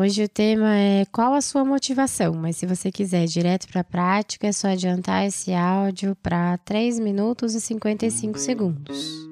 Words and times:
Hoje 0.00 0.24
o 0.24 0.28
tema 0.30 0.74
é 0.74 1.04
qual 1.12 1.34
a 1.34 1.42
sua 1.42 1.62
motivação, 1.62 2.32
mas 2.32 2.56
se 2.56 2.64
você 2.64 2.90
quiser 2.90 3.24
ir 3.24 3.28
direto 3.28 3.68
para 3.68 3.82
a 3.82 3.84
prática, 3.84 4.46
é 4.46 4.52
só 4.52 4.68
adiantar 4.68 5.26
esse 5.26 5.52
áudio 5.52 6.16
para 6.22 6.56
3 6.56 6.98
minutos 6.98 7.54
e 7.54 7.60
55 7.60 8.38
segundos. 8.38 9.28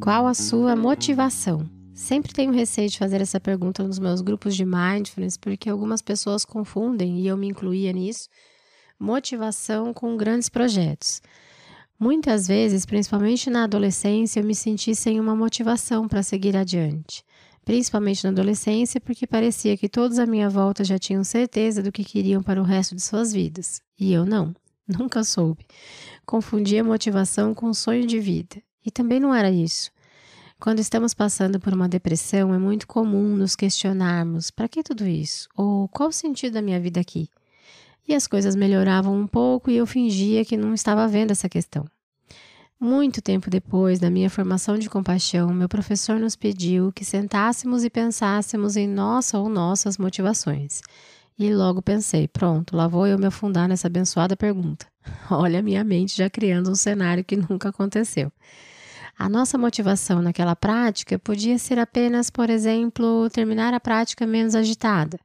Qual 0.00 0.28
a 0.28 0.32
sua 0.32 0.76
motivação? 0.76 1.68
Sempre 1.92 2.32
tenho 2.32 2.52
receio 2.52 2.88
de 2.88 2.96
fazer 2.96 3.20
essa 3.20 3.40
pergunta 3.40 3.82
nos 3.82 3.98
meus 3.98 4.20
grupos 4.20 4.54
de 4.54 4.64
mindfulness, 4.64 5.36
porque 5.36 5.68
algumas 5.68 6.00
pessoas 6.00 6.44
confundem, 6.44 7.18
e 7.18 7.26
eu 7.26 7.36
me 7.36 7.48
incluía 7.48 7.92
nisso, 7.92 8.28
motivação 9.00 9.92
com 9.92 10.16
grandes 10.16 10.48
projetos. 10.48 11.20
Muitas 11.98 12.46
vezes, 12.46 12.86
principalmente 12.86 13.50
na 13.50 13.64
adolescência, 13.64 14.38
eu 14.38 14.44
me 14.44 14.54
senti 14.54 14.94
sem 14.94 15.18
uma 15.18 15.34
motivação 15.34 16.06
para 16.06 16.22
seguir 16.22 16.56
adiante 16.56 17.24
principalmente 17.66 18.22
na 18.22 18.30
adolescência, 18.30 19.00
porque 19.00 19.26
parecia 19.26 19.76
que 19.76 19.88
todos 19.88 20.20
à 20.20 20.24
minha 20.24 20.48
volta 20.48 20.84
já 20.84 21.00
tinham 21.00 21.24
certeza 21.24 21.82
do 21.82 21.90
que 21.90 22.04
queriam 22.04 22.40
para 22.40 22.60
o 22.60 22.64
resto 22.64 22.94
de 22.94 23.02
suas 23.02 23.32
vidas. 23.32 23.82
E 23.98 24.12
eu 24.12 24.24
não, 24.24 24.54
nunca 24.86 25.24
soube. 25.24 25.66
Confundia 26.24 26.84
motivação 26.84 27.52
com 27.52 27.74
sonho 27.74 28.06
de 28.06 28.20
vida. 28.20 28.62
E 28.84 28.90
também 28.90 29.18
não 29.18 29.34
era 29.34 29.50
isso. 29.50 29.90
Quando 30.60 30.78
estamos 30.78 31.12
passando 31.12 31.58
por 31.58 31.74
uma 31.74 31.88
depressão, 31.88 32.54
é 32.54 32.58
muito 32.58 32.86
comum 32.86 33.36
nos 33.36 33.56
questionarmos: 33.56 34.52
para 34.52 34.68
que 34.68 34.84
tudo 34.84 35.04
isso? 35.04 35.48
Ou 35.56 35.88
qual 35.88 36.10
o 36.10 36.12
sentido 36.12 36.54
da 36.54 36.62
minha 36.62 36.78
vida 36.78 37.00
aqui? 37.00 37.28
E 38.06 38.14
as 38.14 38.28
coisas 38.28 38.54
melhoravam 38.54 39.18
um 39.18 39.26
pouco 39.26 39.72
e 39.72 39.76
eu 39.76 39.86
fingia 39.88 40.44
que 40.44 40.56
não 40.56 40.72
estava 40.72 41.08
vendo 41.08 41.32
essa 41.32 41.48
questão. 41.48 41.84
Muito 42.78 43.22
tempo 43.22 43.48
depois 43.48 43.98
da 43.98 44.10
minha 44.10 44.28
formação 44.28 44.78
de 44.78 44.90
compaixão, 44.90 45.52
meu 45.52 45.66
professor 45.66 46.20
nos 46.20 46.36
pediu 46.36 46.92
que 46.92 47.06
sentássemos 47.06 47.84
e 47.84 47.88
pensássemos 47.88 48.76
em 48.76 48.86
nossa 48.86 49.38
ou 49.38 49.48
nossas 49.48 49.96
motivações. 49.96 50.82
E 51.38 51.54
logo 51.54 51.80
pensei: 51.80 52.28
pronto, 52.28 52.76
lá 52.76 52.86
vou 52.86 53.06
eu 53.06 53.18
me 53.18 53.26
afundar 53.26 53.66
nessa 53.66 53.86
abençoada 53.86 54.36
pergunta. 54.36 54.86
Olha 55.30 55.60
a 55.60 55.62
minha 55.62 55.82
mente 55.82 56.18
já 56.18 56.28
criando 56.28 56.70
um 56.70 56.74
cenário 56.74 57.24
que 57.24 57.36
nunca 57.36 57.70
aconteceu. 57.70 58.30
A 59.18 59.26
nossa 59.26 59.56
motivação 59.56 60.20
naquela 60.20 60.54
prática 60.54 61.18
podia 61.18 61.58
ser 61.58 61.78
apenas, 61.78 62.28
por 62.28 62.50
exemplo, 62.50 63.30
terminar 63.30 63.72
a 63.72 63.80
prática 63.80 64.26
menos 64.26 64.54
agitada. 64.54 65.18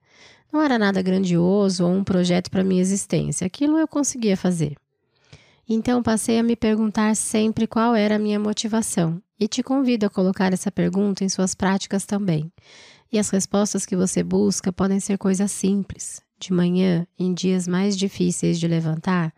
Não 0.54 0.62
era 0.62 0.80
nada 0.80 1.02
grandioso 1.02 1.86
ou 1.86 1.92
um 1.92 2.04
projeto 2.04 2.50
para 2.50 2.64
minha 2.64 2.82
existência, 2.82 3.46
aquilo 3.46 3.78
eu 3.78 3.88
conseguia 3.90 4.38
fazer. 4.38 4.78
Então 5.74 6.04
passei 6.04 6.38
a 6.38 6.44
me 6.44 6.54
perguntar 6.54 7.16
sempre 7.16 7.66
qual 7.66 7.96
era 7.96 8.18
a 8.18 8.20
minha 8.20 8.38
motivação 8.38 9.22
e 9.40 9.48
te 9.48 9.64
convido 9.64 10.06
a 10.06 10.10
colocar 10.10 10.52
essa 10.52 10.70
pergunta 10.70 11.24
em 11.24 11.30
suas 11.30 11.56
práticas 11.56 12.06
também. 12.06 12.52
E 13.10 13.18
as 13.18 13.30
respostas 13.30 13.86
que 13.86 13.96
você 13.96 14.22
busca 14.22 14.74
podem 14.74 15.00
ser 15.00 15.18
coisas 15.18 15.50
simples. 15.50 16.22
De 16.38 16.52
manhã, 16.52 17.08
em 17.18 17.34
dias 17.34 17.70
mais 17.70 17.96
difíceis 17.96 18.60
de 18.60 18.68
levantar, 18.68 19.34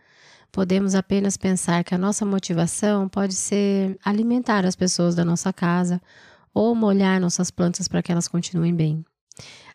podemos 0.52 0.96
apenas 0.96 1.38
pensar 1.38 1.84
que 1.84 1.94
a 1.94 2.00
nossa 2.00 2.26
motivação 2.26 3.08
pode 3.08 3.36
ser 3.36 3.96
alimentar 4.04 4.66
as 4.66 4.76
pessoas 4.76 5.14
da 5.14 5.24
nossa 5.24 5.54
casa 5.54 6.02
ou 6.52 6.74
molhar 6.74 7.22
nossas 7.22 7.52
plantas 7.52 7.88
para 7.88 8.02
que 8.02 8.12
elas 8.12 8.28
continuem 8.28 8.74
bem. 8.74 9.06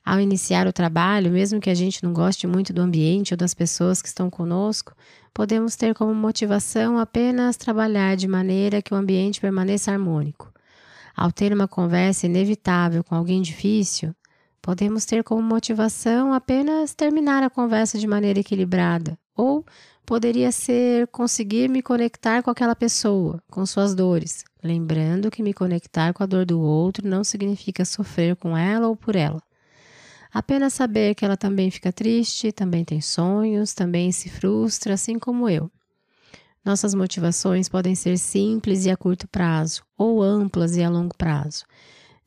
Ao 0.05 0.19
iniciar 0.19 0.67
o 0.67 0.73
trabalho, 0.73 1.31
mesmo 1.31 1.61
que 1.61 1.69
a 1.69 1.75
gente 1.75 2.03
não 2.03 2.13
goste 2.13 2.47
muito 2.47 2.73
do 2.73 2.81
ambiente 2.81 3.35
ou 3.35 3.37
das 3.37 3.53
pessoas 3.53 4.01
que 4.01 4.09
estão 4.09 4.31
conosco, 4.31 4.95
podemos 5.38 5.76
ter 5.76 5.94
como 5.94 6.12
motivação 6.12 6.99
apenas 6.99 7.56
trabalhar 7.56 8.16
de 8.16 8.26
maneira 8.26 8.82
que 8.82 8.93
o 8.93 8.97
ambiente 8.97 9.41
permaneça 9.41 9.93
harmônico. 9.93 10.53
Ao 11.16 11.31
ter 11.31 11.53
uma 11.53 11.69
conversa 11.69 12.26
inevitável 12.26 13.04
com 13.04 13.15
alguém 13.15 13.41
difícil, 13.41 14.12
podemos 14.60 15.04
ter 15.04 15.22
como 15.22 15.41
motivação 15.41 16.32
apenas 16.32 16.93
terminar 16.93 17.44
a 17.44 17.49
conversa 17.49 17.97
de 18.00 18.06
maneira 18.09 18.41
equilibrada, 18.41 19.16
ou 19.37 19.65
poderia 20.04 20.50
ser 20.50 21.06
conseguir 21.06 21.69
me 21.69 21.82
conectar 21.82 22.43
com 22.43 22.50
aquela 22.50 22.75
pessoa, 22.75 23.41
com 23.49 23.65
suas 23.65 23.94
dores, 23.94 24.44
lembrando 24.60 25.31
que 25.31 25.41
me 25.41 25.55
conectar 25.55 26.12
com 26.12 26.25
a 26.25 26.26
dor 26.26 26.44
do 26.44 26.60
outro 26.60 27.06
não 27.06 27.22
significa 27.22 27.84
sofrer 27.84 28.34
com 28.34 28.56
ela 28.56 28.88
ou 28.88 28.97
por 28.97 29.15
ela. 29.15 29.41
Apenas 30.38 30.72
saber 30.75 31.16
que 31.16 31.25
ela 31.25 31.37
também 31.37 31.69
fica 31.69 31.93
triste, 31.93 32.53
também 32.53 32.84
tem 32.84 33.00
sonhos, 33.00 33.75
também 33.75 34.12
se 34.12 34.28
frustra, 34.28 34.94
assim 34.94 35.19
como 35.19 35.49
eu. 35.49 35.69
Nossas 36.65 36.94
motivações 36.94 37.69
podem 37.69 37.97
ser 37.97 38.16
simples 38.16 38.87
e 38.87 38.91
a 38.91 38.97
curto 38.97 39.26
prazo, 39.26 39.82
ou 39.97 40.22
amplas 40.22 40.76
e 40.76 40.82
a 40.84 40.88
longo 40.88 41.12
prazo. 41.19 41.65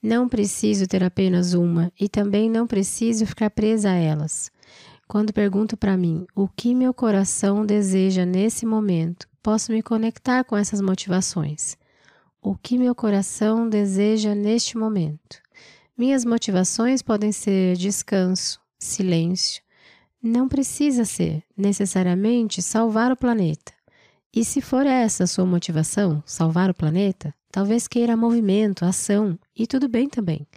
Não 0.03 0.27
preciso 0.27 0.85
ter 0.87 1.05
apenas 1.05 1.53
uma 1.53 1.89
e 1.97 2.09
também 2.09 2.49
não 2.49 2.67
preciso 2.67 3.25
ficar 3.25 3.49
presa 3.49 3.91
a 3.91 3.95
elas. 3.95 4.51
Quando 5.07 5.31
pergunto 5.31 5.77
para 5.77 5.95
mim 5.95 6.27
o 6.35 6.49
que 6.49 6.75
meu 6.75 6.93
coração 6.93 7.65
deseja 7.65 8.25
nesse 8.25 8.65
momento, 8.65 9.25
posso 9.41 9.71
me 9.71 9.81
conectar 9.81 10.43
com 10.43 10.57
essas 10.57 10.81
motivações. 10.81 11.77
O 12.41 12.57
que 12.57 12.77
meu 12.77 12.93
coração 12.93 13.69
deseja 13.69 14.35
neste 14.35 14.77
momento? 14.77 15.40
Minhas 16.01 16.25
motivações 16.25 17.03
podem 17.03 17.31
ser 17.31 17.77
descanso, 17.77 18.59
silêncio. 18.79 19.61
Não 20.19 20.49
precisa 20.49 21.05
ser 21.05 21.43
necessariamente 21.55 22.59
salvar 22.59 23.11
o 23.11 23.15
planeta. 23.15 23.71
E 24.35 24.43
se 24.43 24.61
for 24.61 24.87
essa 24.87 25.25
a 25.25 25.27
sua 25.27 25.45
motivação, 25.45 26.23
salvar 26.25 26.71
o 26.71 26.73
planeta, 26.73 27.31
talvez 27.51 27.87
queira 27.87 28.17
movimento, 28.17 28.83
ação, 28.83 29.37
e 29.55 29.67
tudo 29.67 29.87
bem 29.87 30.09
também. 30.09 30.47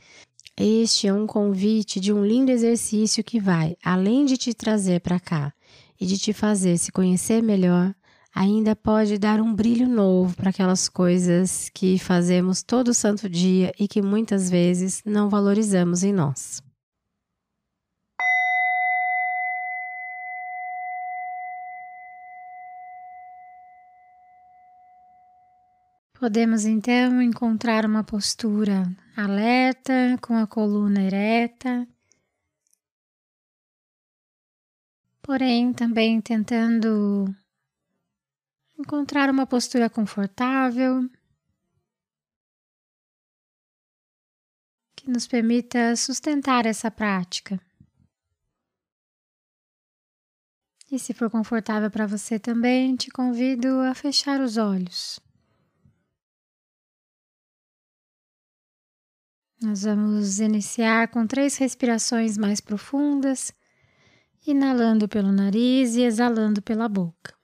Este 0.56 1.08
é 1.08 1.12
um 1.12 1.26
convite 1.26 2.00
de 2.00 2.10
um 2.10 2.24
lindo 2.24 2.50
exercício 2.50 3.22
que 3.22 3.38
vai, 3.38 3.76
além 3.84 4.24
de 4.24 4.38
te 4.38 4.54
trazer 4.54 5.02
para 5.02 5.20
cá 5.20 5.52
e 6.00 6.06
de 6.06 6.16
te 6.16 6.32
fazer 6.32 6.78
se 6.78 6.90
conhecer 6.90 7.42
melhor, 7.42 7.94
ainda 8.34 8.74
pode 8.74 9.16
dar 9.16 9.40
um 9.40 9.54
brilho 9.54 9.88
novo 9.88 10.34
para 10.34 10.50
aquelas 10.50 10.88
coisas 10.88 11.70
que 11.72 11.98
fazemos 11.98 12.62
todo 12.62 12.92
santo 12.92 13.28
dia 13.28 13.72
e 13.78 13.86
que 13.86 14.02
muitas 14.02 14.50
vezes 14.50 15.02
não 15.04 15.28
valorizamos 15.28 16.02
em 16.02 16.12
nós. 16.12 16.60
Podemos 26.18 26.64
então 26.64 27.20
encontrar 27.20 27.84
uma 27.84 28.02
postura 28.02 28.90
alerta, 29.14 30.16
com 30.22 30.34
a 30.36 30.46
coluna 30.46 31.02
ereta, 31.02 31.86
porém 35.22 35.72
também 35.72 36.20
tentando 36.22 37.34
encontrar 38.78 39.30
uma 39.30 39.46
postura 39.46 39.88
confortável 39.88 41.08
que 44.96 45.10
nos 45.10 45.26
permita 45.26 45.94
sustentar 45.96 46.66
essa 46.66 46.90
prática. 46.90 47.60
E 50.90 50.98
se 50.98 51.12
for 51.12 51.30
confortável 51.30 51.90
para 51.90 52.06
você 52.06 52.38
também, 52.38 52.94
te 52.94 53.10
convido 53.10 53.80
a 53.80 53.94
fechar 53.94 54.40
os 54.40 54.56
olhos. 54.56 55.18
Nós 59.60 59.82
vamos 59.82 60.40
iniciar 60.40 61.08
com 61.08 61.26
três 61.26 61.56
respirações 61.56 62.36
mais 62.36 62.60
profundas, 62.60 63.52
inalando 64.46 65.08
pelo 65.08 65.32
nariz 65.32 65.96
e 65.96 66.02
exalando 66.02 66.60
pela 66.60 66.88
boca. 66.88 67.34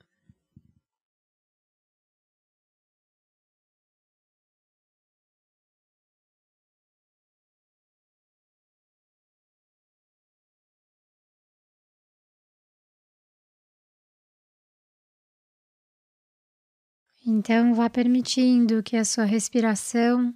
Então, 17.33 17.73
vá 17.73 17.89
permitindo 17.89 18.83
que 18.83 18.97
a 18.97 19.05
sua 19.05 19.23
respiração 19.23 20.35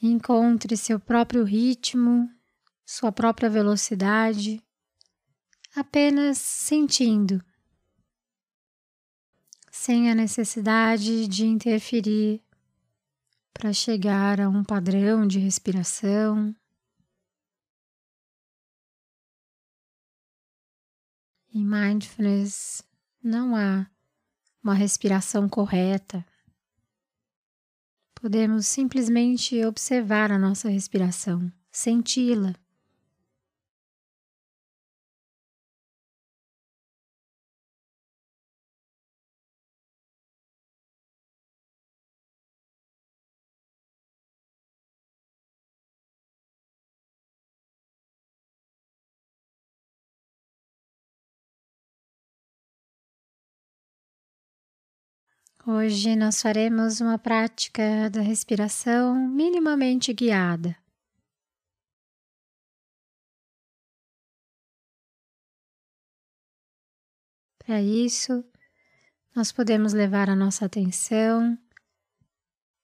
encontre 0.00 0.76
seu 0.76 1.00
próprio 1.00 1.42
ritmo, 1.42 2.30
sua 2.86 3.10
própria 3.10 3.50
velocidade, 3.50 4.62
apenas 5.74 6.38
sentindo, 6.38 7.44
sem 9.72 10.08
a 10.08 10.14
necessidade 10.14 11.26
de 11.26 11.46
interferir 11.46 12.40
para 13.52 13.72
chegar 13.72 14.40
a 14.40 14.48
um 14.48 14.62
padrão 14.62 15.26
de 15.26 15.40
respiração. 15.40 16.54
Em 21.52 21.64
mindfulness 21.66 22.84
não 23.20 23.56
há 23.56 23.90
uma 24.64 24.72
respiração 24.72 25.46
correta. 25.46 26.24
Podemos 28.14 28.66
simplesmente 28.66 29.62
observar 29.62 30.32
a 30.32 30.38
nossa 30.38 30.70
respiração, 30.70 31.52
senti-la. 31.70 32.54
Hoje 55.66 56.14
nós 56.14 56.42
faremos 56.42 57.00
uma 57.00 57.18
prática 57.18 58.10
da 58.10 58.20
respiração 58.20 59.14
minimamente 59.14 60.12
guiada. 60.12 60.76
Para 67.64 67.80
isso, 67.80 68.44
nós 69.34 69.52
podemos 69.52 69.94
levar 69.94 70.28
a 70.28 70.36
nossa 70.36 70.66
atenção 70.66 71.58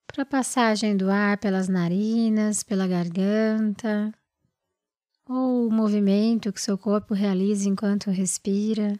para 0.06 0.22
a 0.22 0.26
passagem 0.26 0.96
do 0.96 1.10
ar 1.10 1.36
pelas 1.36 1.68
narinas, 1.68 2.62
pela 2.62 2.88
garganta, 2.88 4.10
ou 5.28 5.68
o 5.68 5.70
movimento 5.70 6.50
que 6.50 6.62
seu 6.62 6.78
corpo 6.78 7.12
realiza 7.12 7.68
enquanto 7.68 8.10
respira. 8.10 8.98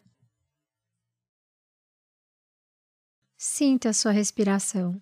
Sinta 3.43 3.89
a 3.89 3.93
sua 3.95 4.13
respiração. 4.13 5.01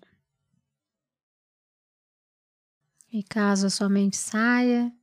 E 3.11 3.21
caso 3.21 3.67
a 3.67 3.69
sua 3.69 3.89
mente 3.89 4.15
saia, 4.15 4.95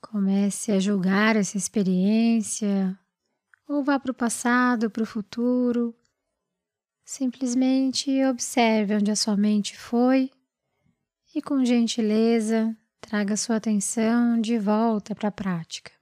comece 0.00 0.70
a 0.70 0.78
julgar 0.78 1.34
essa 1.34 1.56
experiência, 1.56 2.96
ou 3.66 3.82
vá 3.82 3.98
para 3.98 4.12
o 4.12 4.14
passado, 4.14 4.88
para 4.88 5.02
o 5.02 5.06
futuro. 5.06 5.92
Simplesmente 7.04 8.24
observe 8.26 8.94
onde 8.94 9.10
a 9.10 9.16
sua 9.16 9.36
mente 9.36 9.76
foi 9.76 10.30
e, 11.34 11.42
com 11.42 11.64
gentileza, 11.64 12.76
traga 13.00 13.36
sua 13.36 13.56
atenção 13.56 14.40
de 14.40 14.56
volta 14.56 15.16
para 15.16 15.30
a 15.30 15.32
prática. 15.32 15.95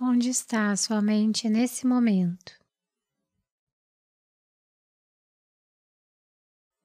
Onde 0.00 0.28
está 0.28 0.70
a 0.70 0.76
sua 0.76 1.02
mente 1.02 1.48
nesse 1.48 1.84
momento? 1.84 2.56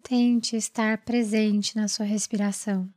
Tente 0.01 0.55
estar 0.55 1.05
presente 1.05 1.75
na 1.75 1.87
sua 1.87 2.05
respiração. 2.07 2.91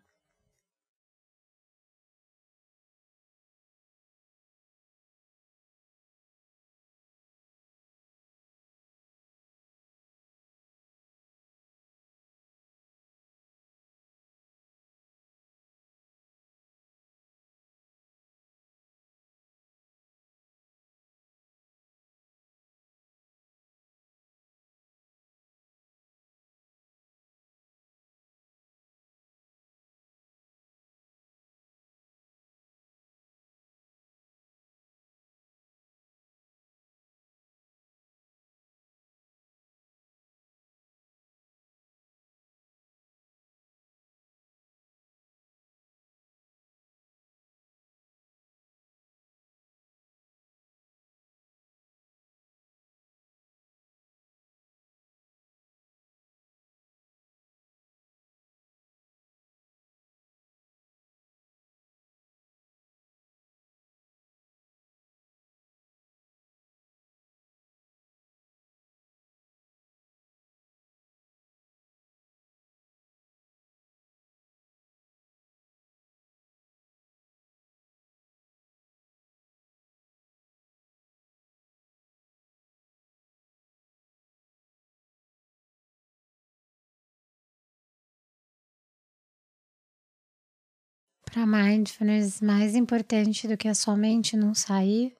Para 91.37 91.45
mindfulness, 91.45 92.41
mais 92.41 92.75
importante 92.75 93.47
do 93.47 93.59
que 93.59 93.69
a 93.69 93.75
sua 93.75 93.95
mente 93.95 94.39
não 94.39 94.55
sair 94.55 95.15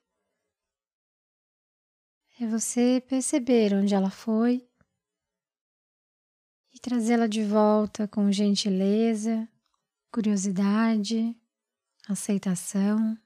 é 2.41 2.47
você 2.47 3.05
perceber 3.07 3.75
onde 3.75 3.95
ela 3.95 4.09
foi 4.09 4.67
e 6.73 6.81
trazê-la 6.81 7.27
de 7.27 7.45
volta 7.45 8.09
com 8.09 8.33
gentileza, 8.33 9.47
curiosidade, 10.11 11.37
aceitação. 12.09 13.19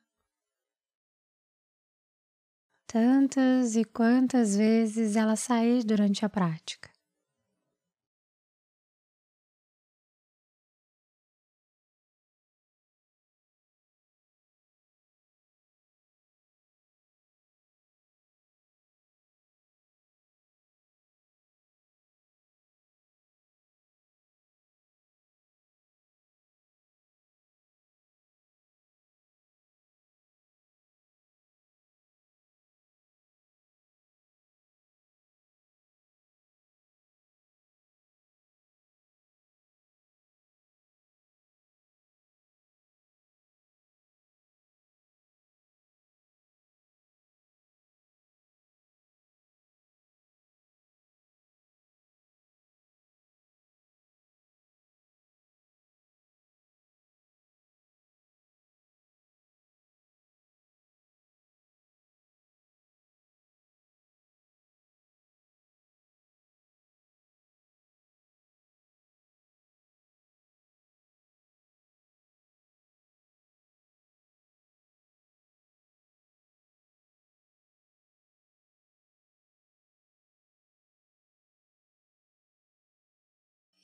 Tantas 2.89 3.77
e 3.77 3.85
quantas 3.85 4.57
vezes 4.57 5.15
ela 5.15 5.37
sair 5.37 5.85
durante 5.85 6.25
a 6.25 6.29
prática. 6.29 6.90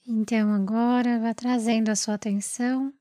Então 0.08 0.54
agora 0.54 1.18
vá 1.18 1.34
trazendo 1.34 1.88
a 1.88 1.96
sua 1.96 2.14
atenção 2.14 2.94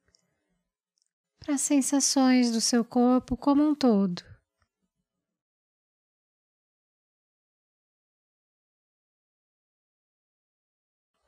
para 1.39 1.53
as 1.53 1.62
sensações 1.62 2.51
do 2.51 2.59
seu 2.59 2.83
corpo 2.83 3.38
como 3.38 3.62
um 3.62 3.75
todo. 3.75 4.24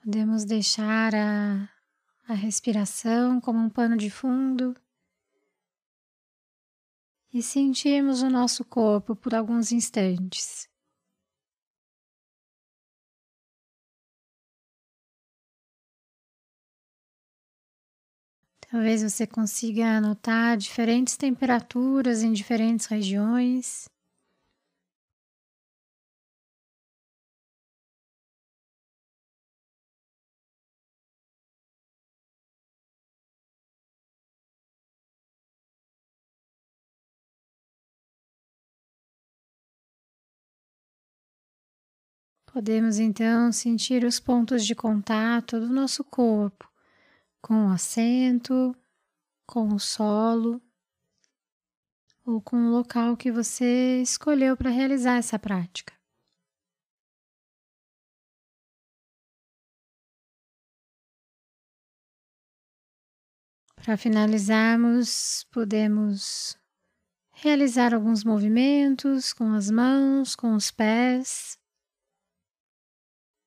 Podemos 0.04 0.46
deixar 0.46 1.14
a, 1.14 1.70
a 2.28 2.34
respiração 2.34 3.40
como 3.40 3.60
um 3.60 3.70
pano 3.70 3.96
de 3.96 4.10
fundo 4.10 4.76
e 7.32 7.44
sentirmos 7.44 8.24
o 8.24 8.32
nosso 8.32 8.66
corpo 8.66 9.16
por 9.16 9.36
alguns 9.36 9.72
instantes. 9.72 10.68
Talvez 18.78 19.02
você 19.02 19.26
consiga 19.26 20.00
notar 20.00 20.56
diferentes 20.56 21.18
temperaturas 21.18 22.22
em 22.22 22.32
diferentes 22.32 22.86
regiões. 22.86 23.90
Podemos 42.54 43.00
então 43.00 43.52
sentir 43.52 44.04
os 44.04 44.20
pontos 44.20 44.64
de 44.64 44.76
contato 44.76 45.60
do 45.60 45.68
nosso 45.68 46.04
corpo 46.04 46.67
com 47.48 47.68
o 47.68 47.70
assento, 47.70 48.76
com 49.46 49.70
o 49.70 49.80
solo 49.80 50.62
ou 52.26 52.42
com 52.42 52.58
o 52.58 52.72
local 52.72 53.16
que 53.16 53.32
você 53.32 54.02
escolheu 54.02 54.58
para 54.58 54.70
realizar 54.70 55.16
essa 55.16 55.40
prática. 55.40 55.94
Para 63.78 63.96
finalizarmos, 63.96 65.46
podemos 65.46 66.60
realizar 67.32 67.94
alguns 67.94 68.26
movimentos 68.26 69.32
com 69.32 69.54
as 69.54 69.72
mãos, 69.72 70.36
com 70.36 70.54
os 70.54 70.70
pés, 70.70 71.58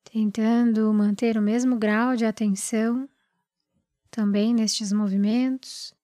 tentando 0.05 0.91
manter 0.95 1.37
o 1.37 1.43
mesmo 1.43 1.79
grau 1.79 2.17
de 2.17 2.25
atenção 2.25 3.07
também 4.11 4.53
nestes 4.53 4.93
movimentos. 4.93 5.95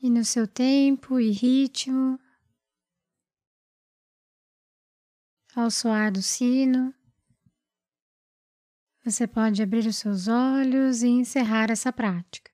E 0.00 0.10
no 0.10 0.24
seu 0.24 0.46
tempo 0.46 1.18
e 1.18 1.30
ritmo, 1.30 2.20
ao 5.56 5.70
soar 5.70 6.12
do 6.12 6.20
sino, 6.20 6.94
você 9.02 9.26
pode 9.26 9.62
abrir 9.62 9.86
os 9.86 9.96
seus 9.96 10.28
olhos 10.28 11.02
e 11.02 11.08
encerrar 11.08 11.70
essa 11.70 11.92
prática. 11.92 12.53